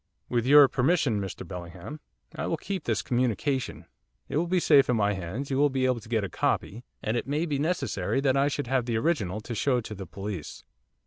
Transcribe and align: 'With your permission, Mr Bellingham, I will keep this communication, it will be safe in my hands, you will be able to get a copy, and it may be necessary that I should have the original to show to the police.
'With 0.29 0.47
your 0.47 0.67
permission, 0.67 1.21
Mr 1.21 1.47
Bellingham, 1.47 1.99
I 2.35 2.47
will 2.47 2.57
keep 2.57 2.85
this 2.85 3.03
communication, 3.03 3.85
it 4.29 4.37
will 4.37 4.47
be 4.47 4.59
safe 4.59 4.89
in 4.89 4.95
my 4.95 5.13
hands, 5.13 5.51
you 5.51 5.59
will 5.59 5.69
be 5.69 5.85
able 5.85 5.99
to 5.99 6.09
get 6.09 6.23
a 6.23 6.27
copy, 6.27 6.83
and 7.03 7.15
it 7.15 7.27
may 7.27 7.45
be 7.45 7.59
necessary 7.59 8.19
that 8.21 8.35
I 8.35 8.47
should 8.47 8.65
have 8.65 8.87
the 8.87 8.97
original 8.97 9.41
to 9.41 9.53
show 9.53 9.79
to 9.81 9.93
the 9.93 10.07
police. 10.07 10.63